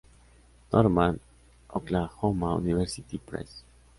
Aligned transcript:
Norman: 0.73 1.19
Oklahoma 1.69 2.57
University 2.59 3.19
Press. 3.19 3.63